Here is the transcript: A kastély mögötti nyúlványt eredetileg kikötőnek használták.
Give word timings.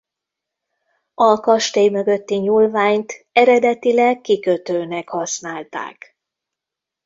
A 1.13 1.39
kastély 1.39 1.89
mögötti 1.89 2.35
nyúlványt 2.35 3.25
eredetileg 3.31 4.21
kikötőnek 4.21 5.09
használták. 5.09 6.17